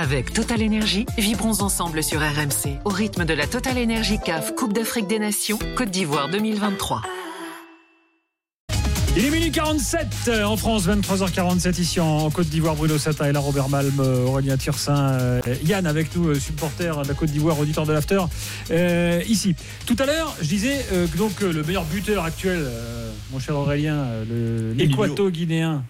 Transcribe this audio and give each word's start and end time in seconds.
Avec 0.00 0.32
Total 0.32 0.62
Énergie, 0.62 1.06
vibrons 1.18 1.60
ensemble 1.60 2.04
sur 2.04 2.20
RMC 2.20 2.78
au 2.84 2.88
rythme 2.88 3.24
de 3.24 3.34
la 3.34 3.48
Total 3.48 3.76
Énergie 3.76 4.20
CAF 4.24 4.54
Coupe 4.54 4.72
d'Afrique 4.72 5.08
des 5.08 5.18
Nations 5.18 5.58
Côte 5.76 5.90
d'Ivoire 5.90 6.28
2023. 6.28 7.02
Il 9.16 9.24
est 9.24 9.30
minuit 9.30 9.50
47 9.50 10.06
euh, 10.28 10.44
en 10.44 10.56
France, 10.56 10.86
23h47 10.86 11.80
ici 11.80 11.98
en 11.98 12.30
Côte 12.30 12.46
d'Ivoire. 12.46 12.76
Bruno 12.76 12.96
Sata 12.96 13.28
et 13.28 13.32
là, 13.32 13.40
Robert 13.40 13.68
Malm, 13.68 13.98
euh, 13.98 14.24
Aurélien 14.24 14.56
Tirsin, 14.56 15.14
euh, 15.14 15.40
Yann 15.64 15.84
avec 15.84 16.14
nous, 16.14 16.32
supporter 16.36 17.02
de 17.02 17.08
la 17.08 17.14
Côte 17.14 17.30
d'Ivoire, 17.30 17.58
auditeur 17.58 17.84
de 17.84 17.92
l'After, 17.92 18.20
ici. 19.28 19.56
Tout 19.84 19.96
à 19.98 20.06
l'heure, 20.06 20.32
je 20.40 20.46
disais 20.46 20.76
que 20.90 21.18
donc 21.18 21.40
le 21.40 21.64
meilleur 21.64 21.84
buteur 21.86 22.22
actuel, 22.22 22.64
mon 23.32 23.40
cher 23.40 23.56
Aurélien, 23.56 24.06
l'équato-guinéen, 24.76 25.82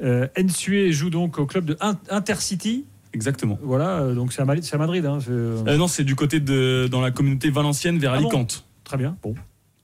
Nsue 0.00 0.94
joue 0.94 1.10
donc 1.10 1.38
au 1.38 1.44
club 1.44 1.66
de 1.66 1.76
Intercity. 2.08 2.86
Exactement. 3.14 3.58
Voilà, 3.62 4.00
euh, 4.00 4.14
donc 4.14 4.32
c'est 4.32 4.42
à, 4.42 4.44
Madrid. 4.44 5.04
Hein, 5.06 5.18
euh, 5.28 5.76
non, 5.76 5.86
c'est 5.86 6.04
du 6.04 6.14
côté 6.14 6.40
de 6.40 6.88
dans 6.90 7.00
la 7.00 7.10
communauté 7.10 7.50
valencienne 7.50 7.98
vers 7.98 8.12
ah 8.12 8.16
Alicante. 8.16 8.64
Très 8.84 8.96
bien. 8.96 9.16
Bon. 9.22 9.34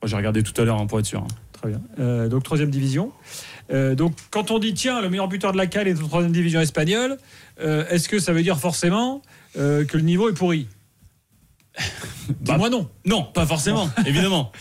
J'ai 0.03 0.15
regardé 0.15 0.43
tout 0.43 0.59
à 0.59 0.65
l'heure 0.65 0.79
hein, 0.79 0.87
pour 0.87 0.99
être 0.99 1.05
sûr. 1.05 1.21
Hein. 1.21 1.27
Très 1.51 1.69
bien. 1.69 1.81
Euh, 1.99 2.27
donc 2.29 2.43
troisième 2.43 2.69
division. 2.69 3.11
donc 3.69 4.13
quand 4.31 4.49
on 4.49 4.59
dit 4.59 4.73
tiens 4.73 5.01
le 5.01 5.09
meilleur 5.09 5.27
buteur 5.27 5.51
de 5.51 5.57
la 5.57 5.67
CAL 5.67 5.87
est 5.87 6.01
en 6.01 6.07
troisième 6.07 6.31
division 6.31 6.61
espagnole, 6.61 7.17
est-ce 7.59 8.07
que 8.07 8.19
ça 8.19 8.33
veut 8.33 8.43
dire 8.43 8.57
forcément 8.57 9.21
que 9.55 9.97
le 9.97 10.01
niveau 10.01 10.29
est 10.29 10.33
pourri? 10.33 10.67
Bah, 12.29 12.53
Dis-moi 12.53 12.69
non. 12.69 12.87
Non, 13.05 13.23
pas 13.23 13.45
forcément, 13.45 13.89
évidemment. 14.05 14.51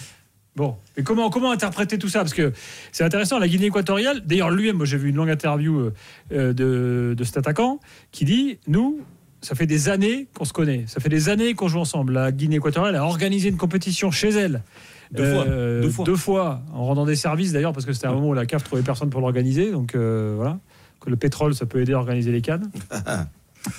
Bon, 0.59 0.75
et 0.97 1.05
comment, 1.05 1.31
comment 1.31 1.53
interpréter 1.53 1.99
tout 1.99 2.09
ça? 2.09 2.19
Parce 2.19 2.35
que 2.35 2.53
c'est 2.91 3.05
intéressant, 3.05 3.39
la 3.39 3.47
Guinée 3.47 3.67
équatoriale, 3.67 4.23
d'ailleurs 4.27 4.51
lui-même, 4.51 4.77
moi 4.77 4.87
j'ai 4.87 4.97
vu 4.97 5.11
une 5.11 5.15
longue 5.15 5.31
interview 5.31 5.79
euh, 5.79 5.95
euh, 6.33 6.53
de, 6.53 7.15
de 7.17 7.25
cet 7.25 7.37
attaquant 7.37 7.79
qui 8.11 8.25
dit, 8.25 8.59
nous, 8.67 9.01
ça 9.41 9.55
fait 9.55 9.67
des 9.67 9.89
années 9.89 10.27
qu'on 10.35 10.45
se 10.45 10.53
connaît, 10.53 10.83
ça 10.89 10.99
fait 10.99 11.11
des 11.11 11.29
années 11.29 11.55
qu'on 11.55 11.69
joue 11.69 11.79
ensemble. 11.79 12.15
La 12.15 12.33
Guinée 12.33 12.57
équatoriale 12.57 12.97
a 12.97 13.05
organisé 13.05 13.51
une 13.51 13.57
compétition 13.57 14.11
chez 14.11 14.31
elle. 14.31 14.65
Deux, 15.13 15.33
fois, 15.33 15.45
euh, 15.47 15.81
deux, 15.81 15.91
fois. 15.91 16.05
deux 16.05 16.17
fois. 16.17 16.63
en 16.75 16.87
rendant 16.87 17.07
des 17.07 17.15
services 17.15 17.53
d'ailleurs, 17.53 17.73
parce 17.73 17.87
que 17.87 17.93
c'était 17.93 18.09
un 18.09 18.13
moment 18.15 18.31
où 18.31 18.35
la 18.35 18.45
CAF 18.45 18.65
trouvait 18.65 18.83
personne 18.83 19.11
pour 19.11 19.21
l'organiser. 19.21 19.71
Donc 19.71 19.95
voilà, 19.95 20.59
que 21.01 21.09
le 21.09 21.17
pétrole, 21.17 21.55
ça 21.55 21.67
peut 21.67 21.81
aider 21.81 21.93
à 21.93 21.99
organiser 21.99 22.33
les 22.33 22.43
cannes. 22.43 22.69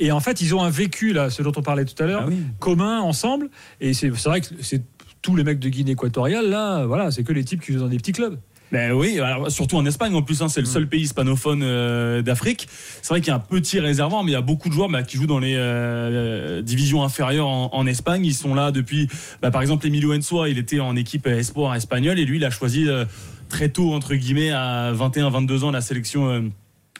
et 0.00 0.12
en 0.12 0.20
fait, 0.20 0.40
ils 0.40 0.54
ont 0.54 0.62
un 0.62 0.70
vécu, 0.70 1.12
là, 1.12 1.28
ce 1.28 1.42
dont 1.42 1.52
on 1.54 1.62
parlait 1.62 1.84
tout 1.84 2.02
à 2.02 2.06
l'heure, 2.06 2.26
ah 2.26 2.32
commun, 2.58 3.00
ensemble. 3.00 3.50
Et 3.82 3.92
c'est 3.92 4.08
vrai 4.08 4.40
que 4.40 4.46
c'est 4.62 4.82
tous 5.28 5.36
les 5.36 5.44
mecs 5.44 5.58
de 5.58 5.68
Guinée 5.68 5.90
équatoriale, 5.90 6.48
là, 6.48 6.86
voilà, 6.86 7.10
c'est 7.10 7.22
que 7.22 7.34
les 7.34 7.44
types 7.44 7.60
qui 7.60 7.74
jouent 7.74 7.80
dans 7.80 7.88
des 7.88 7.98
petits 7.98 8.12
clubs. 8.12 8.38
Ben 8.72 8.92
oui, 8.92 9.20
surtout 9.48 9.76
en 9.76 9.84
Espagne 9.84 10.14
en 10.14 10.22
plus, 10.22 10.40
hein, 10.40 10.48
c'est 10.48 10.60
le 10.60 10.66
seul 10.66 10.84
mm. 10.84 10.88
pays 10.88 11.02
hispanophone 11.02 11.60
euh, 11.62 12.22
d'Afrique. 12.22 12.66
C'est 13.02 13.08
vrai 13.10 13.20
qu'il 13.20 13.28
y 13.28 13.32
a 13.32 13.36
un 13.36 13.38
petit 13.38 13.78
réservoir, 13.78 14.24
mais 14.24 14.30
il 14.30 14.34
y 14.34 14.38
a 14.38 14.40
beaucoup 14.40 14.70
de 14.70 14.74
joueurs 14.74 14.88
bah, 14.88 15.02
qui 15.02 15.18
jouent 15.18 15.26
dans 15.26 15.38
les 15.38 15.54
euh, 15.54 16.62
divisions 16.62 17.04
inférieures 17.04 17.46
en, 17.46 17.86
Espagne. 17.86 18.24
Ils 18.24 18.32
sont 18.32 18.54
là 18.54 18.72
depuis, 18.72 19.08
bah, 19.42 19.50
par 19.50 19.60
exemple, 19.60 19.86
Emilio 19.86 20.14
Ensua, 20.14 20.48
il 20.48 20.56
était 20.56 20.80
en 20.80 20.96
équipe 20.96 21.26
espoir 21.26 21.74
espagnole 21.74 22.18
et 22.18 22.24
lui, 22.24 22.38
il 22.38 22.44
a 22.46 22.50
choisi 22.50 22.88
euh, 22.88 23.04
très 23.50 23.68
tôt, 23.68 23.92
entre 23.92 24.14
guillemets, 24.14 24.50
à 24.50 24.94
21-22 24.94 25.64
ans, 25.64 25.70
la 25.70 25.82
sélection 25.82 26.50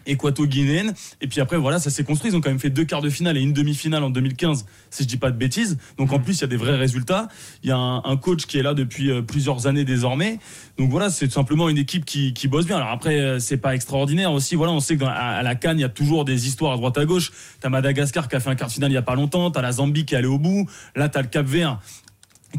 équato-guinéenne. 0.07 0.95
Et 1.21 1.29
puis 1.29 1.41
après, 1.41 1.57
voilà, 1.57 1.79
ça 1.79 1.91
s'est 1.91 2.05
construit. 2.05 2.31
Ils 2.31 2.37
ont 2.37 2.41
quand 2.41 2.51
même 2.51 2.59
fait 2.59 2.71
deux 2.71 2.85
quarts 2.85 3.03
de 3.03 3.11
finale 3.11 3.37
et 3.37 3.41
une 3.41 3.53
demi-finale 3.53 4.03
en 4.03 4.11
2015, 4.11 4.67
si 4.91 5.03
je 5.03 5.09
dis 5.09 5.17
pas 5.17 5.31
de 5.31 5.37
bêtises. 5.37 5.79
Donc 5.97 6.13
en 6.13 6.19
mm. 6.19 6.23
plus, 6.23 6.39
il 6.39 6.41
y 6.43 6.45
a 6.45 6.49
des 6.49 6.57
vrais 6.57 6.77
résultats. 6.77 7.29
Il 7.63 7.69
y 7.69 7.73
a 7.73 7.77
un, 7.77 8.17
coach 8.17 8.47
qui 8.47 8.59
est 8.59 8.63
là 8.63 8.75
depuis 8.75 9.11
euh, 9.11 9.23
plusieurs 9.23 9.67
années 9.67 9.85
désormais. 9.85 10.39
Donc 10.77 10.91
voilà, 10.91 11.09
c'est 11.11 11.27
tout 11.29 11.35
simplement 11.35 11.69
une 11.69 11.79
équipe 11.79 12.05
qui, 12.05 12.33
bosse 12.49 12.67
bien. 12.67 12.77
Alors 12.77 12.91
après, 12.91 13.21
euh, 13.21 13.39
c'est 13.39 13.59
pas 13.59 13.75
extraordinaire 13.75 14.33
aussi. 14.33 14.55
Voilà, 14.55 14.73
on 14.73 14.81
sait 14.81 14.97
qu'à 14.97 15.11
à 15.11 15.43
la 15.43 15.55
Cannes, 15.55 15.79
il 15.79 15.83
y 15.83 15.85
a 15.85 15.89
toujours 15.89 16.25
des 16.25 16.47
histoires 16.47 16.73
à 16.73 16.77
droite 16.77 16.99
à 16.99 17.05
gauche. 17.05 17.33
T'as 17.61 17.69
Madagascar 17.69 18.29
qui 18.29 18.37
a 18.37 18.41
fait 18.41 18.51
un 18.51 18.55
quart 18.55 18.69
de 18.69 18.73
finale 18.73 18.91
il 18.91 18.95
y 18.95 18.99
a 18.99 19.03
pas 19.03 19.15
longtemps. 19.15 19.51
T'as 19.51 19.63
la 19.63 19.73
Zambie 19.73 20.05
qui 20.05 20.15
est 20.15 20.19
allée 20.19 20.27
au 20.27 20.39
bout. 20.39 20.69
Là, 20.97 21.09
t'as 21.09 21.23
le 21.23 21.29
Cap 21.29 21.47
Vert 21.47 21.79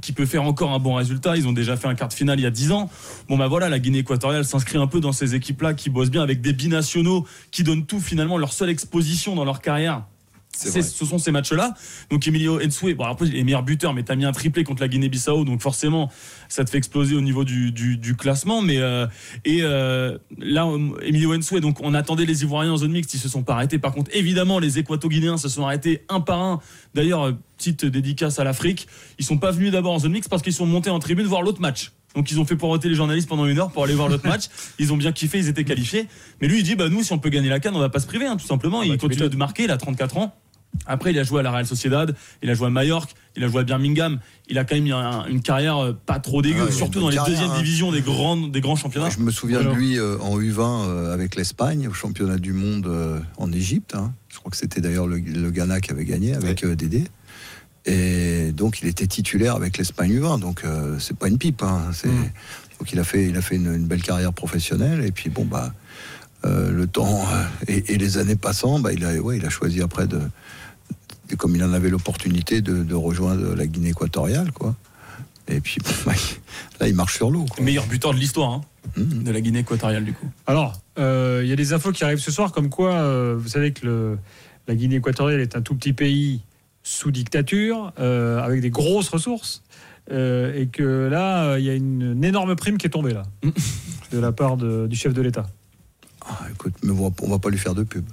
qui 0.02 0.14
peut 0.14 0.26
faire 0.26 0.44
encore 0.44 0.72
un 0.72 0.80
bon 0.80 0.96
résultat. 0.96 1.38
Ils 1.38 1.48
ont 1.48 1.52
déjà 1.52 1.76
fait 1.78 1.88
un 1.88 1.96
quart 1.96 2.08
de 2.08 2.14
finale 2.14 2.40
il 2.40 2.44
y 2.44 2.46
a 2.46 2.52
10 2.52 2.72
ans. 2.72 2.90
Bon 3.28 3.38
bah 3.38 3.48
voilà, 3.48 3.70
la 3.70 3.80
Guinée 3.80 4.00
équatoriale 4.00 4.46
s'inscrit 4.46 4.78
un 4.78 4.88
peu 4.88 5.00
dans 5.00 5.12
ces 5.12 5.36
équipes-là 5.36 5.74
qui 5.74 5.90
bossent 5.90 6.12
bien 6.12 6.22
avec 6.22 6.42
des 6.42 6.54
binationaux 6.54 7.26
qui 7.52 7.64
donnent 7.64 7.86
tout 7.86 8.00
finalement 8.00 8.38
leur 8.38 8.54
seule 8.54 8.70
exposition 8.70 9.36
dans 9.36 9.46
leur 9.46 9.62
carrière 9.62 10.04
ce 10.56 11.06
sont 11.06 11.18
ces 11.18 11.32
matchs-là. 11.32 11.74
Donc 12.10 12.28
Emilio 12.28 12.60
Ensue, 12.62 12.96
bon 12.96 13.06
après 13.06 13.28
il 13.28 13.36
est 13.36 13.44
meilleur 13.44 13.64
buteur, 13.64 13.94
mais 13.94 14.04
t'as 14.04 14.16
mis 14.16 14.26
un 14.26 14.32
triplé 14.32 14.64
contre 14.64 14.82
la 14.82 14.88
Guinée-Bissau, 14.88 15.46
donc 15.46 15.62
forcément 15.62 16.12
ça 16.48 16.66
te 16.66 16.70
fait 16.70 16.78
exploser 16.78 17.16
au 17.16 17.22
niveau 17.22 17.44
du, 17.44 18.16
classement. 18.18 18.62
Mais 18.62 18.78
euh, 18.78 19.08
et 19.46 19.60
euh, 19.62 20.18
là 20.38 20.68
Emilio 21.02 21.36
Ensue, 21.36 21.62
donc 21.62 21.80
on 21.82 21.94
attendait 21.94 22.26
les 22.26 22.44
Ivoiriens 22.44 22.74
en 22.74 22.78
zone 22.78 22.92
mixte, 22.92 23.14
ils 23.14 23.20
se 23.20 23.30
sont 23.30 23.44
pas 23.44 23.54
arrêtés. 23.54 23.80
Par 23.80 23.94
contre, 23.94 24.12
évidemment 24.14 24.60
les 24.60 24.80
Équato-Guinéens 24.80 25.38
se 25.38 25.50
sont 25.50 25.64
arrêtés 25.64 26.06
un 26.10 26.20
par 26.20 26.42
un. 26.42 26.60
D'ailleurs, 26.94 27.24
euh, 27.24 27.32
petite 27.58 27.86
dédicace 27.86 28.40
à 28.40 28.44
l'Afrique, 28.44 28.88
ils 29.18 29.26
sont 29.26 29.38
pas 29.38 29.52
venus 29.52 29.72
d'abord 29.72 29.94
en 29.94 30.00
zone 30.00 30.14
mixte 30.14 30.30
parce 30.30 30.42
qu'ils 30.42 30.54
sont 30.54 30.66
montés 30.66 30.90
en 30.90 31.00
tribune 31.00 31.28
voir 31.28 31.42
l'autre 31.42 31.62
match. 31.62 31.92
Donc 32.16 32.32
ils 32.32 32.40
ont 32.40 32.46
fait 32.46 32.56
poireauter 32.56 32.90
les 32.90 32.96
journalistes 32.96 33.30
pendant 33.30 33.46
une 33.46 33.60
heure 33.60 33.72
pour 33.72 33.84
aller 33.84 33.94
voir 33.94 34.10
l'autre 34.10 34.28
match. 34.28 34.46
Ils 34.80 34.92
ont 34.92 34.98
bien 34.98 35.12
kiffé, 35.12 35.38
ils 35.38 35.48
étaient 35.48 35.64
qualifiés. 35.64 36.08
Mais 36.42 36.48
lui 36.48 36.60
il 36.60 36.64
dit 36.64 36.76
bah 36.76 36.90
nous 36.90 37.04
si 37.04 37.14
on 37.14 37.20
peut 37.20 37.30
gagner 37.30 37.50
la 37.50 37.60
canne, 37.60 37.76
on 37.76 37.80
va 37.80 37.90
pas 37.90 38.00
se 38.00 38.08
priver 38.08 38.26
hein, 38.26 38.38
tout 38.38 38.48
simplement. 38.48 38.80
Ah 38.82 38.88
bah, 38.88 38.94
il 38.94 38.98
continue 38.98 39.30
de 39.30 39.36
marquer, 39.36 39.64
il 39.66 39.72
a 39.72 39.78
34 39.78 40.18
ans. 40.18 40.36
Après, 40.86 41.12
il 41.12 41.20
a 41.20 41.24
joué 41.24 41.40
à 41.40 41.44
la 41.44 41.52
Real 41.52 41.66
Sociedad, 41.66 42.16
il 42.42 42.50
a 42.50 42.54
joué 42.54 42.68
à 42.68 42.70
Majorque, 42.70 43.14
il 43.36 43.44
a 43.44 43.48
joué 43.48 43.62
à 43.62 43.64
Birmingham. 43.64 44.20
Il 44.48 44.58
a 44.58 44.64
quand 44.64 44.76
même 44.76 44.88
une 45.30 45.42
carrière 45.42 45.78
euh, 45.78 45.94
pas 45.94 46.20
trop 46.20 46.42
dégueu, 46.42 46.68
ah 46.68 46.72
surtout 46.72 47.00
dans 47.00 47.10
les 47.10 47.18
deuxièmes 47.26 47.52
hein. 47.52 47.58
divisions 47.58 47.92
des 47.92 48.02
grands, 48.02 48.38
des 48.38 48.62
grands 48.62 48.76
championnats. 48.76 49.10
je 49.10 49.20
me 49.20 49.32
souviens 49.32 49.62
de 49.62 49.70
lui 49.70 49.98
euh, 49.98 50.18
en 50.20 50.40
U20 50.40 50.88
euh, 50.88 51.14
avec 51.14 51.36
l'Espagne, 51.36 51.88
au 51.88 51.94
championnat 51.94 52.38
du 52.38 52.54
monde 52.54 52.90
en 53.38 53.52
Égypte. 53.52 53.96
Hein. 53.96 54.14
Je 54.30 54.38
crois 54.40 54.52
que 54.52 54.58
c'était 54.58 54.82
d'ailleurs 54.82 55.08
le, 55.08 55.20
Ghana 55.20 55.82
qui 55.82 55.92
avait 55.92 56.06
gagné 56.06 56.34
avec 56.34 56.66
Dédé. 56.66 57.04
Et 57.92 58.52
donc, 58.52 58.82
il 58.82 58.88
était 58.88 59.08
titulaire 59.08 59.56
avec 59.56 59.78
l'Espagne 59.78 60.12
U20. 60.20 60.40
Donc, 60.40 60.64
c'est 61.00 61.18
pas 61.18 61.28
une 61.28 61.38
pipe. 61.38 61.64
Hein. 61.64 61.92
Mm. 62.04 62.10
Donc, 62.80 62.92
il 62.94 63.00
a 63.00 63.04
fait, 63.04 63.26
il 63.26 63.36
a 63.36 63.42
fait 63.42 63.56
une, 63.56 63.86
belle 63.86 64.04
carrière 64.04 64.32
professionnelle. 64.32 65.04
Et 65.04 65.12
puis, 65.12 65.30
bon, 65.30 65.46
bah. 65.46 65.74
le 66.44 66.86
temps 66.86 67.26
et, 67.68 67.98
les 67.98 68.18
années 68.18 68.36
passant, 68.36 68.80
bah, 68.80 68.94
il, 68.94 69.04
a, 69.06 69.14
ouais, 69.16 69.38
il 69.38 69.46
a 69.46 69.50
choisi 69.50 69.82
après 69.82 70.08
de, 70.08 70.20
comme 71.38 71.56
il 71.56 71.64
en 71.64 71.74
avait 71.74 71.90
l'opportunité 71.90 72.62
de, 72.62 72.94
rejoindre 72.94 73.56
la 73.56 73.68
Guinée 73.68 73.90
équatoriale, 73.90 74.52
quoi. 74.52 74.76
Et 75.48 75.62
puis 75.62 75.78
bah, 76.06 76.14
là, 76.80 76.88
il 76.88 76.96
marche 76.96 77.16
sur 77.16 77.32
l'eau. 77.32 77.46
Meilleur 77.60 77.88
buteur 77.88 78.14
de 78.14 78.20
l'histoire 78.20 78.54
hein, 78.54 78.62
mmh. 78.98 79.24
de 79.24 79.32
la 79.32 79.42
Guinée 79.42 79.60
équatoriale, 79.60 80.06
du 80.06 80.14
coup. 80.14 80.30
Alors, 80.46 80.80
euh, 80.98 81.42
il 81.44 81.50
y 81.50 81.54
a 81.54 81.56
des 81.56 81.74
infos 81.74 81.92
qui 81.92 82.04
arrivent 82.04 82.20
ce 82.20 82.32
soir, 82.32 82.52
comme 82.52 82.70
quoi, 82.70 82.94
euh, 82.94 83.36
vous 83.38 83.48
savez 83.48 83.72
que 83.72 83.86
le, 83.86 84.18
la 84.68 84.76
Guinée 84.76 84.98
équatoriale 84.98 85.42
est 85.42 85.56
un 85.56 85.62
tout 85.62 85.76
petit 85.76 85.94
pays 85.94 86.42
sous 86.92 87.12
dictature, 87.12 87.94
euh, 88.00 88.40
avec 88.42 88.62
des 88.62 88.70
grosses 88.70 89.10
ressources, 89.10 89.64
et 90.12 90.68
que 90.72 91.08
là, 91.08 91.60
il 91.60 91.66
y 91.66 91.70
a 91.70 91.76
une, 91.76 92.24
énorme 92.24 92.56
prime 92.56 92.80
qui 92.80 92.88
est 92.88 92.90
tombée 92.90 93.14
là, 93.14 93.24
mmh. 93.44 93.50
de 94.12 94.20
la 94.20 94.32
part 94.32 94.58
du 94.58 94.96
chef 94.96 95.14
de 95.14 95.22
l'État. 95.22 95.46
Ah, 96.26 96.48
écoute, 96.52 96.74
mais 96.82 96.92
on 96.92 97.10
va, 97.10 97.28
va 97.28 97.38
pas 97.38 97.50
lui 97.52 97.60
faire 97.60 97.76
de 97.76 97.84
pub. 97.84 98.06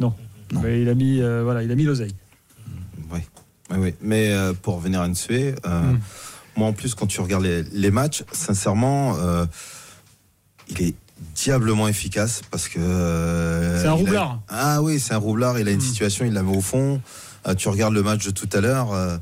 Non. 0.00 0.14
Mais 0.62 0.80
il 0.80 0.88
a 0.88 0.94
mis, 0.94 1.20
voilà, 1.20 1.62
il 1.62 1.70
a 1.70 1.74
mis 1.74 1.84
l'oseille. 1.84 2.14
Oui, 3.10 3.20
oui, 3.70 3.76
oui. 3.78 3.94
Mais 4.00 4.32
euh, 4.32 4.52
pour 4.52 4.76
revenir 4.76 5.00
à 5.00 5.08
Nsue, 5.08 5.54
euh, 5.66 5.80
hmm. 5.80 6.00
moi 6.56 6.68
en 6.68 6.72
plus, 6.72 6.94
quand 6.94 7.06
tu 7.06 7.20
regardes 7.20 7.44
les, 7.44 7.90
matchs, 7.90 8.24
sincèrement, 8.32 9.16
euh, 9.16 9.46
il 10.68 10.82
est 10.82 10.94
diablement 11.34 11.88
efficace 11.88 12.42
parce 12.50 12.68
que. 12.68 12.78
c'est 13.80 13.88
un 13.88 13.92
roublard. 13.92 14.40
Ah 14.48 14.82
oui, 14.82 14.98
c'est 15.00 15.14
un 15.14 15.18
roublard. 15.18 15.58
Il 15.58 15.68
a 15.68 15.70
une 15.70 15.78
hmm. 15.78 15.82
situation, 15.82 16.24
il 16.24 16.32
la 16.32 16.42
met 16.42 16.56
au 16.56 16.60
fond. 16.60 17.00
Tu 17.54 17.68
regardes 17.68 17.94
le 17.94 18.02
match 18.02 18.24
de 18.26 18.30
tout 18.30 18.48
à 18.52 18.60
l'heure, 18.60 19.20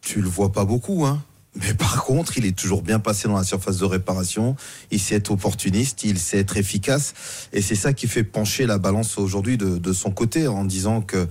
tu 0.00 0.20
le 0.20 0.28
vois 0.28 0.52
pas 0.52 0.64
beaucoup, 0.64 1.04
hein. 1.04 1.22
Mais 1.60 1.74
par 1.78 2.04
contre, 2.04 2.38
il 2.38 2.46
est 2.46 2.56
toujours 2.56 2.82
bien 2.82 2.98
passé 2.98 3.28
dans 3.28 3.36
la 3.36 3.44
surface 3.44 3.78
de 3.78 3.84
réparation. 3.84 4.56
Il 4.90 5.00
sait 5.00 5.16
être 5.16 5.30
opportuniste, 5.30 6.04
il 6.04 6.18
sait 6.18 6.38
être 6.38 6.56
efficace. 6.56 7.14
Et 7.52 7.62
c'est 7.62 7.74
ça 7.74 7.92
qui 7.92 8.06
fait 8.06 8.24
pencher 8.24 8.66
la 8.66 8.78
balance 8.78 9.18
aujourd'hui 9.18 9.56
de, 9.56 9.78
de, 9.78 9.92
son 9.92 10.10
côté 10.10 10.46
en 10.46 10.64
disant 10.64 11.00
que 11.00 11.26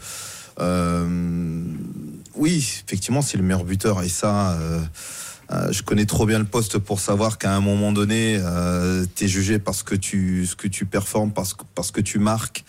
euh, 0.60 1.64
oui, 2.36 2.82
effectivement, 2.86 3.22
c'est 3.22 3.38
le 3.38 3.44
meilleur 3.44 3.64
buteur 3.64 4.02
et 4.04 4.10
ça. 4.10 4.54
Euh, 4.54 4.82
euh, 5.52 5.72
je 5.72 5.84
connais 5.84 6.06
trop 6.06 6.26
bien 6.26 6.40
le 6.40 6.46
poste 6.46 6.80
pour 6.80 7.00
savoir 7.00 7.38
qu'à 7.38 7.56
un 7.56 7.62
moment 7.62 7.92
donné, 7.92 8.40
euh, 8.40 9.06
tu 9.16 9.26
es 9.26 9.28
jugé 9.28 9.60
parce 9.60 9.84
que 9.84 9.96
tu, 9.96 10.46
ce 10.46 10.56
que 10.56 10.68
tu 10.68 10.86
performes, 10.86 11.32
parce 11.32 11.54
que, 11.54 11.64
parce 11.76 11.92
que 11.92 12.02
tu 12.02 12.20
marques. 12.20 12.64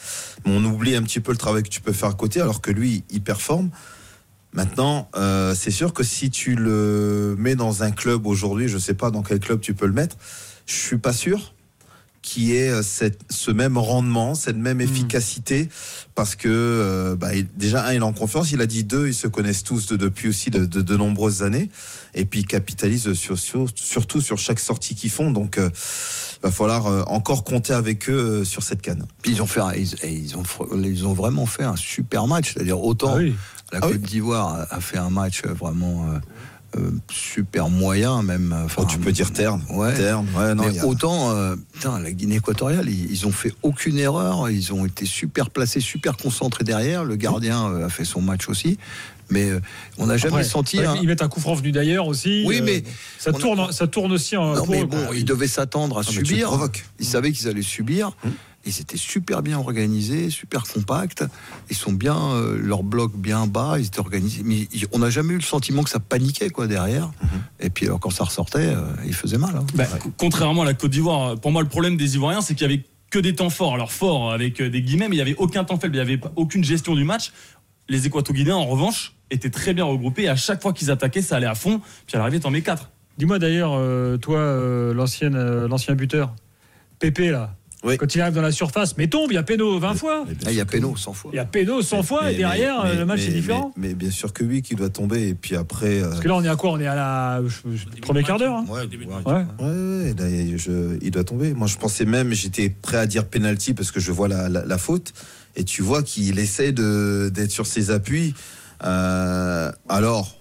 on 0.45 0.63
oublie 0.65 0.95
un 0.95 1.03
petit 1.03 1.21
peu 1.21 1.33
le 1.33 1.39
travail 1.39 1.63
que 1.63 1.69
tu 1.69 1.81
peux 1.81 1.93
faire 1.93 2.11
à 2.11 2.15
côté, 2.15 2.41
alors 2.41 2.61
que 2.61 2.71
lui, 2.71 3.05
il 3.11 3.23
performe. 3.23 3.71
Maintenant, 4.53 5.11
euh, 5.17 5.55
c'est 5.55 5.71
sûr 5.71 5.93
que 5.93 6.03
si 6.03 6.31
tu 6.31 6.55
le 6.55 7.35
mets 7.39 7.57
dans 7.57 7.83
un 7.83 7.91
club 7.91 8.27
aujourd'hui, 8.27 8.69
je 8.69 8.79
sais 8.79 8.95
pas 8.95 9.11
dans 9.11 9.23
quel 9.23 9.41
club 9.41 9.61
tu 9.61 9.75
peux 9.75 9.87
le 9.87 9.93
mettre, 9.93 10.17
je 10.67 10.75
suis 10.75 10.99
pas 10.99 11.13
sûr 11.13 11.55
qui 12.27 12.57
ait 12.57 12.69
euh, 12.71 12.83
cette, 12.83 13.21
ce 13.31 13.53
même 13.53 13.79
rendement, 13.79 14.35
cette 14.35 14.57
même 14.57 14.79
Hmm. 14.79 14.81
efficacité, 14.81 15.69
parce 16.17 16.35
que 16.35 16.49
euh, 16.49 17.15
bah, 17.15 17.33
il- 17.37 17.47
déjà 17.57 17.87
un, 17.87 17.93
il 17.93 17.99
est 17.99 18.03
en 18.03 18.13
confiance. 18.13 18.51
Il 18.51 18.61
a 18.61 18.67
dit 18.67 18.83
deux, 18.83 19.07
ils 19.07 19.15
se 19.15 19.29
connaissent 19.29 19.63
tous 19.63 19.87
de- 19.87 19.97
depuis 19.97 20.29
aussi 20.29 20.51
de, 20.51 20.65
de- 20.67 20.83
de 20.83 20.97
nombreuses 20.97 21.45
années, 21.45 21.71
et 22.15 22.25
puis 22.25 22.41
ils 22.41 22.47
capitalisent 22.47 23.13
sur, 23.13 23.39
sur- 23.39 23.69
surtout 23.77 24.21
sur 24.21 24.39
chaque 24.39 24.59
sortie 24.59 24.97
qu'ils 24.97 25.11
font. 25.11 25.31
Donc, 25.31 25.57
euh, 25.57 25.71
va 26.43 26.51
falloir 26.51 26.89
euh, 26.89 27.03
encore 27.07 27.45
compter 27.45 27.73
avec 27.75 28.11
eux 28.11 28.41
euh, 28.41 28.45
sur 28.45 28.65
cette 28.65 28.83
canne. 28.83 29.07
Puis 29.23 29.31
ils 29.33 29.41
ont 29.43 29.47
fait, 29.47 29.61
ils, 30.05 30.37
ont, 30.37 30.43
fr- 30.43 30.67
ils 30.85 31.07
ont 31.07 31.15
vraiment 31.15 31.47
fait 31.47 31.63
un 31.63 31.77
super 31.77 32.27
match. 32.27 32.55
C'est-à-dire 32.55 32.81
autant 32.83 33.13
Ah 33.15 33.19
oui. 33.19 33.37
la 33.73 33.79
Ah 33.79 33.83
Côte 33.83 33.93
oui. 33.93 33.99
d'Ivoire 34.09 34.49
a, 34.69 34.75
a 34.75 34.81
fait 34.81 34.99
un 34.99 35.11
match 35.11 35.43
vraiment 35.45 36.07
euh, 36.13 36.19
euh, 36.77 36.91
super 37.11 37.69
moyen, 37.69 38.23
même. 38.23 38.55
enfin, 38.65 38.83
Oh, 38.83 38.87
tu 38.89 38.99
peux 38.99 39.13
dire 39.13 39.33
terne, 39.33 39.63
Ouais. 39.71 39.95
terne. 39.95 40.27
Ouais, 40.37 40.55
non, 40.55 40.65
mais 40.65 40.71
il 40.73 40.77
y 40.77 40.81
a- 40.81 40.87
autant, 40.87 41.31
euh, 41.35 41.57
putain, 41.73 41.99
la 41.99 42.13
Guinée 42.13 42.37
équatoriale, 42.37 42.89
ils, 42.89 43.11
ils 43.11 43.27
ont 43.27 43.33
fait 43.33 43.53
aucune 43.63 43.99
erreur. 43.99 44.49
Ils 44.51 44.73
ont 44.73 44.85
été 44.87 45.07
super 45.07 45.51
placés, 45.51 45.81
super 45.81 46.17
concentrés 46.17 46.65
derrière. 46.65 47.05
Le 47.05 47.17
gardien 47.17 47.67
euh, 47.71 47.87
a 47.87 47.89
fait 47.89 48.05
son 48.05 48.21
match 48.21 48.49
aussi. 48.49 48.79
Mais 49.29 49.51
euh, 49.51 49.61
on 49.99 50.07
n'a 50.07 50.17
jamais 50.17 50.35
Après, 50.37 50.45
senti. 50.45 50.79
un- 50.85 50.97
qu'ils 50.97 51.09
mettent 51.09 51.23
un 51.23 51.29
coup 51.29 51.41
franc 51.41 51.55
venu 51.55 51.73
d'ailleurs 51.73 52.07
aussi. 52.07 52.45
Oui, 52.47 52.59
euh, 52.61 52.65
mais 52.65 52.85
ça 53.19 53.31
a- 53.31 53.33
tourne, 53.33 53.73
ça 53.73 53.87
tourne 53.89 54.13
aussi 54.13 54.37
en. 54.37 54.55
Non, 54.55 54.65
pour 54.65 54.69
mais 54.71 54.83
eux, 54.83 54.87
bon, 54.87 55.13
ils 55.15 55.25
devaient 55.25 55.49
s'attendre 55.49 55.99
à 55.99 56.03
Ah, 56.07 56.11
subir. 56.11 56.51
Ils 57.01 57.07
savaient 57.07 57.33
qu'ils 57.33 57.49
allaient 57.49 57.63
subir. 57.63 58.13
Hum. 58.25 58.31
Ils 58.67 58.81
étaient 58.81 58.97
super 58.97 59.43
bien 59.43 59.59
organisés, 59.59 60.29
super 60.31 60.65
compacts. 60.65 61.25
Ils 61.71 61.77
sont 61.77 61.93
bien, 61.93 62.17
euh, 62.33 62.59
leur 62.61 62.83
bloc 62.83 63.13
bien 63.17 63.47
bas, 63.47 63.77
ils 63.79 63.87
étaient 63.87 64.01
organisés. 64.01 64.43
Mais 64.45 64.69
ils- 64.73 64.87
on 64.93 64.99
n'a 64.99 65.09
jamais 65.11 65.35
eu 65.35 65.37
le 65.37 65.43
sentiment 65.43 65.83
que 65.85 65.91
ça 65.91 66.01
paniquait 66.01 66.51
quoi 66.51 66.67
derrière. 66.67 67.11
Et 67.61 67.71
puis 67.71 67.87
alors 67.87 68.01
quand 68.01 68.11
ça 68.11 68.25
ressortait, 68.25 68.75
euh, 68.75 68.81
ils 69.07 69.15
faisaient 69.15 69.39
mal. 69.39 69.55
hein. 69.57 69.65
Bah, 69.75 69.85
Contrairement 70.17 70.63
à 70.63 70.65
la 70.67 70.75
Côte 70.75 70.91
d'Ivoire, 70.91 71.39
pour 71.39 71.53
moi, 71.53 71.63
le 71.63 71.69
problème 71.69 71.97
des 71.97 72.17
Ivoiriens, 72.17 72.41
c'est 72.41 72.55
qu'il 72.55 72.69
y 72.69 72.73
avait 72.73 72.85
que 73.11 73.19
des 73.21 73.35
temps 73.37 73.51
forts. 73.51 73.75
Alors 73.75 73.93
forts 73.93 74.33
avec 74.33 74.61
euh, 74.61 74.69
des 74.69 74.83
guillemets, 74.83 75.09
mais 75.09 75.15
il 75.17 75.19
y 75.21 75.23
avait 75.23 75.37
aucun 75.37 75.63
temps 75.65 75.79
faible, 75.79 75.95
il 75.95 75.99
y 75.99 76.03
avait 76.03 76.21
aucune 76.35 76.65
gestion 76.65 76.95
du 76.97 77.05
match. 77.05 77.33
Les 77.89 78.07
Équato-Guinéens, 78.09 78.57
en 78.57 78.67
revanche, 78.67 79.15
étaient 79.31 79.49
très 79.51 79.73
bien 79.75 79.85
regroupés. 79.85 80.25
Et 80.25 80.29
à 80.29 80.35
chaque 80.35 80.61
fois 80.61 80.73
qu'ils 80.73 80.91
attaquaient, 80.91 81.23
ça 81.23 81.37
allait 81.37 81.47
à 81.47 81.55
fond. 81.55 81.81
Puis 82.09 82.17
à 82.17 82.19
l'arrivée, 82.19 82.41
t'en 82.41 82.51
mets 82.51 82.63
4. 82.63 82.91
Dis-moi 83.17 83.39
d'ailleurs, 83.39 83.75
euh, 83.75 84.17
toi, 84.17 84.39
euh, 84.39 84.93
euh, 84.93 85.69
l'ancien 85.69 85.95
buteur, 85.95 86.35
Pépé 86.99 87.31
là. 87.31 87.55
Oui. 87.87 87.97
Quand 87.99 88.15
il 88.15 88.21
arrive 88.21 88.35
dans 88.35 88.43
la 88.43 88.51
surface, 88.53 88.97
mais 88.99 89.07
tombe, 89.07 89.31
il 89.31 89.35
y 89.35 89.39
a 89.39 89.43
Péno 89.43 89.79
20 89.79 89.95
fois. 89.95 90.25
Mais 90.27 90.35
bien 90.35 90.45
Ah, 90.49 90.51
il 90.51 90.57
y 90.57 90.61
a 90.61 90.65
Péno 90.65 90.89
oui. 90.95 91.01
100 91.01 91.13
fois. 91.13 91.31
Il 91.33 91.37
y 91.37 91.39
a 91.39 91.45
Péno 91.45 91.81
100 91.83 92.03
fois 92.03 92.23
Mais- 92.25 92.35
et 92.35 92.37
derrière, 92.39 92.85
mais- 92.85 92.91
euh, 92.91 92.95
le 92.99 93.07
match 93.07 93.21
mais- 93.21 93.27
est 93.27 93.33
différent. 93.35 93.73
Mais, 93.77 93.89
mais 93.89 93.95
bien 93.95 94.11
sûr 94.11 94.33
que 94.33 94.43
oui, 94.45 94.61
qu'il 94.63 94.77
doit 94.77 94.89
tomber. 94.91 95.29
Et 95.29 95.35
puis 95.35 95.55
après. 95.57 96.03
euh, 96.03 96.09
Parce 96.09 96.21
que 96.21 96.29
là, 96.29 96.35
on 96.35 96.43
est 96.45 96.49
à 96.49 96.57
quoi? 96.57 96.71
On 96.73 96.81
est 96.81 96.87
à 96.87 96.95
la 96.97 97.41
premier 98.03 98.23
quart 98.25 98.39
d'heure. 98.39 98.57
hein. 98.57 98.65
Ouais, 98.69 98.81
ouais. 98.81 99.07
Ouais. 99.07 99.45
Ouais, 99.61 100.05
ouais, 100.05 100.15
là, 100.19 100.57
je- 100.57 100.99
il 101.01 101.11
doit 101.11 101.25
tomber. 101.25 101.55
Moi, 101.55 101.67
je 101.69 101.77
pensais 101.77 102.05
même, 102.05 102.33
j'étais 102.33 102.69
prêt 102.71 102.99
à 102.99 103.07
dire 103.07 103.25
penalty 103.27 103.73
parce 103.73 103.91
que 103.93 104.01
je 104.01 104.11
vois 104.13 104.29
la, 104.29 104.49
la- 104.49 104.65
la 104.65 104.79
faute. 104.79 105.13
Et 105.55 105.65
tu 105.65 105.83
vois 105.83 106.03
qu'il 106.03 106.39
essaie 106.39 106.73
de- 106.73 107.31
d'être 107.33 107.51
sur 107.53 107.67
ses 107.67 107.91
appuis. 107.91 108.35
Euh, 108.85 109.73
alors, 109.89 110.36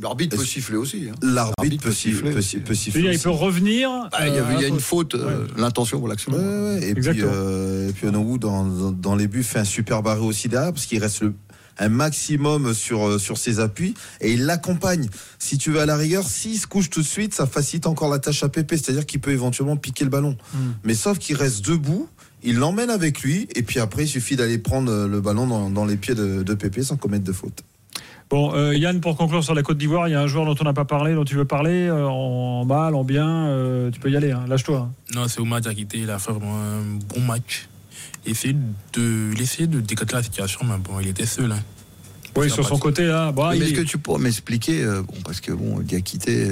L'arbitre 0.00 0.36
peut 0.36 0.44
siffler 0.44 0.76
aussi. 0.76 1.08
hein. 1.08 1.14
l'arbitre 1.22 1.84
peut, 1.84 1.92
siffler, 1.92 2.32
peut, 2.32 2.38
aussi. 2.38 2.56
peut 2.58 2.74
Je 2.74 2.78
siffler. 2.78 3.02
dire, 3.02 3.12
il 3.12 3.18
peut 3.20 3.30
revenir. 3.30 3.88
Bah, 4.10 4.26
il 4.26 4.34
y, 4.34 4.38
euh, 4.38 4.42
il 4.56 4.60
y 4.62 4.64
a 4.64 4.68
une 4.68 4.80
faute, 4.80 5.14
euh, 5.14 5.46
l'intention 5.56 5.98
pour 6.00 6.08
l'action. 6.08 6.32
Ouais, 6.32 6.38
ouais, 6.38 6.78
ouais. 6.80 6.88
Et 6.88 6.94
puis, 6.94 7.22
euh, 7.22 7.88
et 7.88 7.92
puis 7.92 8.08
Onowu, 8.08 8.38
dans, 8.38 8.64
dans, 8.64 8.90
dans 8.90 9.14
les 9.14 9.28
buts, 9.28 9.44
fait 9.44 9.60
un 9.60 9.64
super 9.64 10.02
barré 10.02 10.20
aussi 10.20 10.48
derrière 10.48 10.72
parce 10.72 10.86
qu'il 10.86 10.98
reste 10.98 11.20
le, 11.22 11.34
un 11.78 11.88
maximum 11.88 12.74
sur, 12.74 13.20
sur 13.20 13.38
ses 13.38 13.60
appuis 13.60 13.94
et 14.20 14.32
il 14.32 14.46
l'accompagne. 14.46 15.08
Si 15.38 15.58
tu 15.58 15.70
veux, 15.70 15.80
à 15.80 15.86
la 15.86 15.96
rigueur, 15.96 16.26
s'il 16.26 16.58
se 16.58 16.66
couche 16.66 16.90
tout 16.90 17.00
de 17.02 17.06
suite, 17.06 17.32
ça 17.32 17.46
facilite 17.46 17.86
encore 17.86 18.10
la 18.10 18.18
tâche 18.18 18.42
à 18.42 18.48
Pépé, 18.48 18.76
c'est-à-dire 18.76 19.06
qu'il 19.06 19.20
peut 19.20 19.30
éventuellement 19.32 19.76
piquer 19.76 20.02
le 20.04 20.10
ballon. 20.10 20.36
Hmm. 20.54 20.72
Mais 20.82 20.94
sauf 20.94 21.18
qu'il 21.18 21.36
reste 21.36 21.64
debout, 21.64 22.08
il 22.42 22.56
l'emmène 22.56 22.90
avec 22.90 23.20
lui 23.20 23.46
et 23.54 23.62
puis 23.62 23.78
après, 23.78 24.04
il 24.04 24.08
suffit 24.08 24.34
d'aller 24.34 24.58
prendre 24.58 25.06
le 25.06 25.20
ballon 25.20 25.46
dans, 25.46 25.70
dans 25.70 25.84
les 25.84 25.96
pieds 25.96 26.14
de, 26.16 26.42
de 26.42 26.54
Pépé 26.54 26.82
sans 26.82 26.96
commettre 26.96 27.24
de 27.24 27.32
faute. 27.32 27.62
Bon, 28.30 28.52
euh, 28.54 28.74
Yann, 28.74 29.00
pour 29.00 29.16
conclure 29.16 29.44
sur 29.44 29.54
la 29.54 29.62
Côte 29.62 29.78
d'Ivoire, 29.78 30.08
il 30.08 30.12
y 30.12 30.14
a 30.14 30.20
un 30.20 30.26
joueur 30.26 30.46
dont 30.46 30.56
on 30.60 30.64
n'a 30.64 30.72
pas 30.72 30.84
parlé, 30.86 31.14
dont 31.14 31.24
tu 31.24 31.36
veux 31.36 31.44
parler, 31.44 31.86
euh, 31.88 32.06
en 32.06 32.64
mal, 32.64 32.94
en 32.94 33.04
bien. 33.04 33.28
euh, 33.48 33.90
tu 33.90 34.00
peux 34.00 34.10
y 34.10 34.16
aller, 34.16 34.32
hein, 34.32 34.44
lâche-toi. 34.48 34.88
hein. 34.90 34.92
Non, 35.14 35.28
c'est 35.28 35.40
Oumar 35.40 35.60
Diakité, 35.60 35.98
il 35.98 36.10
a 36.10 36.18
fait 36.18 36.32
vraiment 36.32 36.56
un 36.58 36.80
bon 37.14 37.20
match. 37.20 37.68
Il 38.26 38.32
essayait 38.32 38.56
de, 38.94 39.30
il 39.34 39.40
essayait 39.40 39.66
de 39.68 39.80
décanter 39.80 40.14
la 40.16 40.22
situation, 40.22 40.60
mais 40.64 40.78
bon, 40.78 40.98
il 41.00 41.08
était 41.08 41.26
seul. 41.26 41.52
hein. 41.52 41.60
Oui, 42.36 42.50
sur 42.50 42.66
son 42.66 42.78
côté 42.78 43.06
là. 43.06 43.30
Bon, 43.30 43.50
Mais 43.50 43.58
il 43.58 43.62
est-ce 43.62 43.72
est- 43.72 43.76
que 43.76 43.82
tu 43.82 43.98
pourrais 43.98 44.18
m'expliquer, 44.20 44.82
euh, 44.82 45.02
bon, 45.02 45.14
parce 45.24 45.40
que 45.40 45.52
bon, 45.52 45.78
Diakité, 45.80 46.50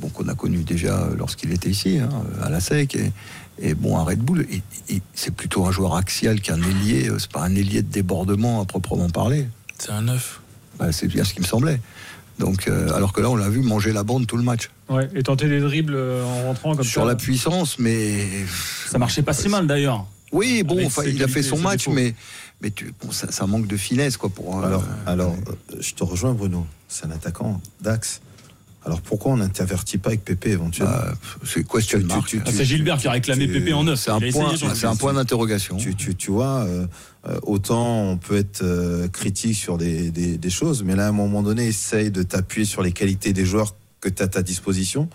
bon, 0.00 0.08
qu'on 0.10 0.28
a 0.28 0.34
connu 0.34 0.62
déjà 0.62 1.08
lorsqu'il 1.18 1.52
était 1.52 1.68
ici, 1.68 1.98
hein, 1.98 2.08
à 2.42 2.48
la 2.48 2.60
SEC, 2.60 2.94
et, 2.94 3.12
et 3.58 3.74
bon, 3.74 3.98
à 3.98 4.04
Red 4.04 4.20
Bull, 4.20 4.46
c'est 5.12 5.34
plutôt 5.34 5.66
un 5.66 5.72
joueur 5.72 5.96
axial 5.96 6.40
qu'un 6.40 6.62
ailier, 6.62 7.10
c'est 7.18 7.30
pas 7.30 7.42
un 7.42 7.54
ailier 7.54 7.82
de 7.82 7.90
débordement 7.92 8.62
à 8.62 8.64
proprement 8.64 9.10
parler. 9.10 9.46
C'est 9.80 9.92
un 9.92 10.02
neuf. 10.02 10.40
Bah, 10.78 10.92
c'est 10.92 11.06
bien 11.08 11.24
ce 11.24 11.32
qui 11.34 11.40
me 11.40 11.46
semblait. 11.46 11.80
Donc, 12.38 12.68
euh, 12.68 12.92
alors 12.94 13.12
que 13.12 13.20
là, 13.20 13.28
on 13.30 13.36
l'a 13.36 13.48
vu 13.48 13.60
manger 13.60 13.92
la 13.92 14.02
bande 14.02 14.26
tout 14.26 14.36
le 14.36 14.42
match. 14.42 14.70
ouais, 14.88 15.08
et 15.14 15.22
tenter 15.22 15.48
des 15.48 15.60
dribbles 15.60 15.94
euh, 15.94 16.24
en 16.24 16.42
rentrant 16.48 16.74
comme 16.74 16.84
Sur 16.84 17.02
ça. 17.02 17.08
la 17.08 17.16
puissance, 17.16 17.78
mais. 17.78 18.26
Ça 18.88 18.98
marchait 18.98 19.22
pas 19.22 19.32
si 19.34 19.48
mal 19.48 19.66
d'ailleurs. 19.66 20.06
Oui, 20.32 20.62
bon, 20.62 20.86
enfin, 20.86 21.02
il 21.06 21.22
a 21.24 21.28
fait 21.28 21.42
son 21.42 21.58
match, 21.58 21.88
mais, 21.88 22.14
mais 22.62 22.70
tu, 22.70 22.94
bon, 23.02 23.10
ça, 23.10 23.32
ça 23.32 23.46
manque 23.46 23.66
de 23.66 23.76
finesse, 23.76 24.16
quoi, 24.16 24.30
pour. 24.30 24.58
euh, 24.58 24.66
Alors, 24.66 24.84
alors 25.06 25.32
euh, 25.48 25.52
euh, 25.74 25.76
je 25.80 25.92
te 25.94 26.04
rejoins, 26.04 26.32
Bruno. 26.32 26.66
C'est 26.88 27.06
un 27.06 27.10
attaquant 27.10 27.60
d'axe. 27.80 28.20
Alors 28.86 29.02
pourquoi 29.02 29.32
on 29.32 29.36
n'intervertit 29.36 29.98
pas 29.98 30.08
avec 30.10 30.24
Pépé 30.24 30.50
éventuellement 30.52 30.94
bah, 30.94 31.14
c'est 31.44 31.66
question 31.66 31.98
Tu- 31.98 32.04
mark. 32.06 32.26
tu- 32.26 32.38
tu- 32.38 32.42
Ah, 32.46 32.50
c'est 32.52 32.64
Gilbert 32.64 32.96
qui 32.98 33.08
a 33.08 33.10
réclamé 33.12 33.46
tu- 33.46 33.52
Pépé 33.52 33.72
en 33.74 33.84
neuf. 33.84 34.00
C'est 34.00 34.10
un 34.10 34.18
point, 34.20 35.10
un 35.10 35.14
d'interrogation. 35.14 35.76
tu, 35.76 35.94
tu, 35.94 36.14
tu 36.14 36.30
vois, 36.30 36.64
euh, 36.64 36.86
euh, 37.28 37.38
autant 37.42 38.04
on 38.04 38.16
peut 38.16 38.36
être 38.36 38.62
euh, 38.62 39.06
critique 39.08 39.56
sur 39.56 39.76
des, 39.76 40.10
des, 40.10 40.38
des 40.38 40.50
choses, 40.50 40.82
mais 40.82 40.96
là, 40.96 41.06
à 41.06 41.08
un 41.10 41.12
moment 41.12 41.42
donné, 41.42 41.66
essaye 41.66 42.10
de 42.10 42.22
t'appuyer 42.22 42.64
sur 42.66 42.82
les 42.82 42.92
qualités 42.92 43.32
des 43.34 43.44
joueurs 43.44 43.74
que 44.00 44.08
tu 44.08 44.22
as 44.22 44.26
à 44.26 44.28
ta 44.28 44.42
disposition. 44.42 45.08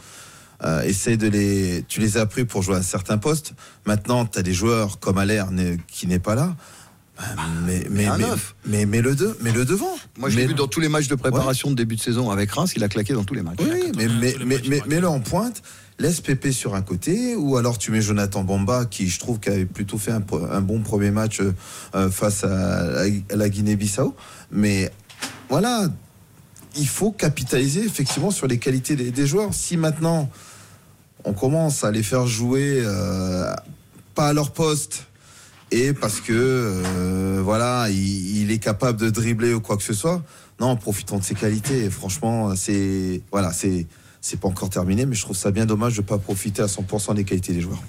Euh, 0.64 0.84
essaye 0.84 1.18
de 1.18 1.28
les. 1.28 1.84
Tu 1.88 2.00
les 2.00 2.18
as 2.18 2.26
pris 2.28 2.46
pour 2.46 2.62
jouer 2.62 2.78
à 2.78 2.82
certains 2.84 3.18
postes. 3.18 3.54
Maintenant, 3.86 4.26
tu 4.26 4.40
as 4.40 4.42
des 4.44 4.54
joueurs 4.54 5.00
comme 5.00 5.18
Allaire 5.18 5.50
qui 5.88 6.08
n'est 6.08 6.20
pas 6.20 6.36
là. 6.36 6.56
Mais, 7.66 7.88
mais, 7.90 8.08
mais, 8.18 8.26
mais, 8.66 8.86
mais 8.86 9.02
le, 9.02 9.16
deux, 9.16 9.38
mais 9.42 9.52
le 9.52 9.64
devant. 9.66 9.96
Moi, 10.18 10.30
je 10.30 10.36
l'ai 10.38 10.48
vu 10.48 10.54
dans 10.54 10.68
tous 10.68 10.80
les 10.82 10.90
matchs 10.90 11.08
de 11.08 11.16
préparation 11.16 11.70
de 11.70 11.76
début 11.76 11.96
de 11.96 12.02
saison 12.02 12.30
avec 12.30 12.52
Reims, 12.52 12.74
il 12.76 12.84
a 12.84 12.90
claqué 12.90 13.14
dans 13.14 13.24
tous 13.24 13.34
les 13.36 13.42
matchs. 13.42 13.60
Oui, 13.60 13.92
mais, 13.96 14.08
mais, 14.08 14.36
mais, 14.46 14.62
mais, 14.68 14.82
mets-le 14.88 15.08
en 15.08 15.22
pointe, 15.22 15.62
laisse 15.98 16.20
Pépé 16.20 16.52
sur 16.52 16.76
un 16.76 16.82
côté, 16.82 17.36
ou 17.38 17.56
alors 17.56 17.78
tu 17.78 17.92
mets 17.92 18.02
Jonathan 18.02 18.44
Bamba, 18.44 18.86
qui 18.86 19.08
je 19.08 19.18
trouve 19.20 19.40
qui 19.40 19.48
avait 19.50 19.66
plutôt 19.66 19.98
fait 19.98 20.12
un, 20.12 20.20
bon 20.62 20.82
premier 20.82 21.12
match 21.12 21.40
euh, 21.40 21.54
euh, 21.96 22.10
face 22.10 22.44
à, 22.44 22.50
la- 22.50 23.06
à 23.32 23.36
la 23.36 23.50
Guinée-Bissau. 23.50 24.14
Mais 24.52 24.92
voilà, 25.50 25.88
il 26.78 26.88
faut 26.88 27.12
capitaliser 27.12 27.86
effectivement 27.86 28.32
sur 28.32 28.48
les 28.48 28.58
qualités 28.60 28.98
des, 28.98 29.12
des 29.12 29.26
joueurs. 29.28 29.54
Si 29.54 29.78
maintenant 29.78 30.30
on 31.24 31.32
commence 31.34 31.84
à 31.86 31.92
les 31.92 32.04
faire 32.04 32.28
jouer 32.28 32.82
euh, 32.84 33.54
pas 34.16 34.28
à 34.28 34.34
leur 34.34 34.52
poste, 34.52 35.06
et 35.78 35.94
parce 35.94 36.20
que 36.22 36.32
euh, 36.34 37.42
voilà, 37.44 37.88
il, 37.90 38.42
il 38.44 38.52
est 38.52 38.58
capable 38.60 39.00
de 39.00 39.10
dribbler 39.10 39.54
ou 39.54 39.60
quoi 39.62 39.78
que 39.78 39.84
ce 39.84 39.94
soit. 39.94 40.22
Non, 40.60 40.76
profitons 40.76 41.18
de 41.18 41.24
ses 41.24 41.36
qualités. 41.36 41.86
Et 41.86 41.90
franchement, 41.90 42.56
c'est 42.56 43.22
voilà, 43.32 43.52
c'est 43.54 43.86
c'est 44.22 44.40
pas 44.40 44.48
encore 44.48 44.70
terminé, 44.70 45.06
mais 45.06 45.16
je 45.16 45.22
trouve 45.22 45.36
ça 45.38 45.52
bien 45.52 45.66
dommage 45.66 45.96
de 45.98 46.02
pas 46.02 46.18
profiter 46.18 46.62
à 46.62 46.66
100% 46.68 47.14
des 47.16 47.24
qualités 47.26 47.54
des 47.54 47.62
joueurs. 47.62 47.84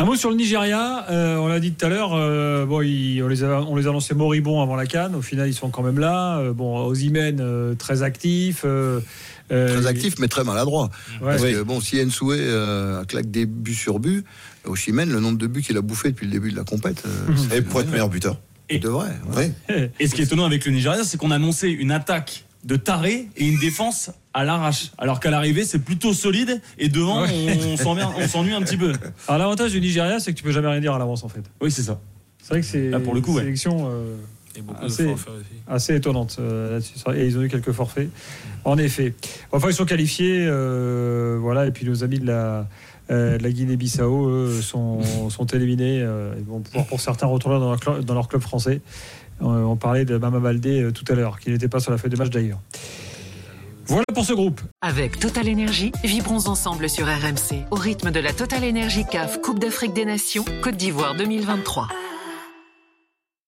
Un 0.00 0.04
mot 0.04 0.14
sur 0.14 0.30
le 0.30 0.36
Nigeria. 0.36 1.06
euh, 1.10 1.38
on 1.38 1.48
l'a 1.48 1.58
dit 1.58 1.72
tout 1.72 1.84
à 1.84 1.88
l'heure. 1.88 2.10
euh, 2.14 2.64
bon, 2.66 2.82
ils- 2.82 3.20
on 3.20 3.26
les 3.26 3.42
a, 3.42 3.60
on 3.62 3.74
les 3.74 3.88
a 3.88 3.90
lancés 3.90 4.14
moribonds 4.14 4.62
avant 4.62 4.76
la 4.76 4.86
canne. 4.86 5.16
Au 5.16 5.22
final, 5.22 5.48
ils 5.48 5.54
sont 5.54 5.70
quand 5.70 5.82
même 5.82 5.98
là. 5.98 6.38
Euh, 6.38 6.52
bon, 6.52 6.88
euh, 6.94 7.74
très 7.74 8.02
actif. 8.02 8.64
Très 9.48 9.86
actif, 9.86 10.14
mais 10.20 10.28
très 10.28 10.44
maladroit. 10.44 10.90
Ouais. 11.20 11.30
Parce 11.30 11.42
Oui. 11.42 11.52
que, 11.54 11.62
bon, 11.62 11.80
si 11.80 12.00
Ensoué 12.04 12.36
euh, 12.38 13.02
claque 13.06 13.28
des 13.30 13.44
buts 13.46 13.74
sur 13.74 13.98
but, 13.98 14.24
Oshimen, 14.68 15.10
le 15.10 15.20
nombre 15.20 15.38
de 15.38 15.46
buts 15.46 15.62
qu'il 15.62 15.76
a 15.76 15.80
bouffé 15.82 16.10
depuis 16.10 16.26
le 16.26 16.32
début 16.32 16.50
de 16.52 16.56
la 16.56 16.64
compète, 16.64 17.02
euh, 17.06 17.32
Mhm. 17.32 17.48
Et 17.56 17.62
pour 17.62 17.80
être 17.80 17.90
meilleur 17.90 18.08
buteur. 18.08 18.38
il 18.70 18.80
devrait. 18.80 19.16
ouais. 19.36 19.52
Oui. 19.70 19.88
Et 19.98 20.06
ce 20.08 20.14
qui 20.14 20.20
est 20.20 20.24
étonnant 20.24 20.44
avec 20.44 20.64
le 20.66 20.72
Nigeria, 20.72 21.02
c'est 21.04 21.16
qu'on 21.16 21.30
a 21.30 21.36
annoncé 21.36 21.68
une 21.68 21.90
attaque 21.90 22.44
de 22.64 22.76
taré 22.76 23.28
et 23.36 23.46
une 23.46 23.58
défense 23.58 24.10
à 24.34 24.44
l'arrache. 24.44 24.90
Alors 24.98 25.20
qu'à 25.20 25.30
l'arrivée, 25.30 25.64
c'est 25.64 25.78
plutôt 25.78 26.12
solide 26.12 26.60
et 26.78 26.88
devant, 26.88 27.22
Ouais. 27.22 27.58
on, 27.64 27.76
s'ennuie 28.26 28.52
un 28.52 28.60
petit 28.62 28.76
peu. 28.76 28.92
Alors 29.26 29.38
l'avantage 29.38 29.72
du 29.72 29.80
Nigeria, 29.80 30.20
c'est 30.20 30.32
que 30.32 30.36
tu 30.36 30.42
peux 30.44 30.52
jamais 30.52 30.68
rien 30.68 30.80
dire 30.80 30.92
à 30.94 30.98
l'avance 30.98 31.24
en 31.24 31.28
fait. 31.28 31.42
Oui, 31.60 31.70
c'est 31.70 31.82
ça. 31.82 32.00
C'est 32.42 32.48
vrai 32.50 32.60
que 32.60 32.66
c'est 32.66 32.90
Là, 32.90 33.00
pour 33.00 33.14
le 33.14 33.20
coup, 33.20 33.30
une 33.32 33.36
ouais. 33.36 33.42
sélection 33.42 33.88
euh, 33.90 34.16
Et 34.56 34.60
beaucoup 34.62 34.84
Assez. 34.84 35.04
de 35.06 35.14
assez 35.68 35.94
étonnante 35.94 36.36
euh, 36.40 36.72
là-dessus. 36.72 36.94
Et 37.16 37.26
ils 37.26 37.38
ont 37.38 37.42
eu 37.42 37.48
quelques 37.48 37.72
forfaits. 37.72 38.08
En 38.64 38.76
effet. 38.76 39.14
Enfin, 39.52 39.68
ils 39.68 39.74
sont 39.74 39.84
qualifiés. 39.84 40.44
euh, 40.48 41.38
voilà. 41.40 41.66
Et 41.66 41.70
puis 41.70 41.86
nos 41.86 42.02
amis 42.04 42.18
de 42.18 42.26
la, 42.26 42.68
euh, 43.10 43.38
la 43.38 43.50
Guinée-Bissau 43.50 44.28
eux, 44.28 44.60
sont, 44.62 45.00
sont 45.30 45.46
éliminés. 45.46 46.00
euh, 46.02 46.32
ils 46.38 46.44
vont 46.44 46.60
pouvoir 46.60 46.86
pour 46.86 47.00
certains 47.00 47.26
retourner 47.26 47.58
dans 47.58 47.70
leur, 47.70 47.78
cl- 47.80 48.04
dans 48.04 48.14
leur 48.14 48.28
club 48.28 48.42
français. 48.42 48.80
Euh, 49.40 49.44
on 49.44 49.76
parlait 49.76 50.04
de 50.04 50.16
Mama 50.18 50.40
Baldé 50.40 50.82
euh, 50.82 50.92
tout 50.92 51.04
à 51.10 51.14
l'heure, 51.14 51.38
qui 51.38 51.50
n'était 51.50 51.68
pas 51.68 51.80
sur 51.80 51.90
la 51.92 51.98
feuille 51.98 52.10
de 52.10 52.16
match 52.16 52.30
d'ailleurs. 52.30 52.58
Voilà 53.86 54.04
pour 54.12 54.24
ce 54.24 54.34
groupe. 54.34 54.60
Avec 54.82 55.18
Total 55.18 55.48
Énergie, 55.48 55.92
vibrons 56.04 56.46
ensemble 56.48 56.90
sur 56.90 57.06
RMC 57.06 57.64
au 57.70 57.76
rythme 57.76 58.10
de 58.10 58.20
la 58.20 58.32
Total 58.34 58.62
Énergie 58.64 59.04
CAF 59.10 59.40
Coupe 59.40 59.58
d'Afrique 59.60 59.94
des 59.94 60.04
Nations 60.04 60.44
Côte 60.62 60.76
d'Ivoire 60.76 61.14
2023. 61.16 61.88